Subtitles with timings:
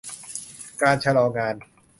[0.81, 1.55] การชะลองาน